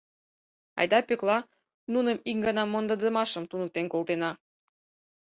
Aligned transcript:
—Айда, 0.79 0.99
Пӧкла, 1.07 1.37
нуным 1.93 2.17
ик 2.29 2.37
гана 2.45 2.63
мондыдымашын 2.65 3.43
туныктен 3.47 3.85
колтена. 3.93 4.31